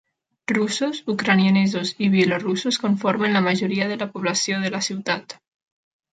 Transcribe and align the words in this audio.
Russos, 0.51 1.01
ucraïnesos 1.13 1.91
i 2.05 2.09
bielorussos 2.13 2.81
conformen 2.87 3.37
la 3.39 3.43
majoria 3.49 3.91
de 3.93 4.01
la 4.05 4.09
població 4.17 4.61
de 4.67 4.75
la 4.79 4.83
ciutat. 4.89 5.39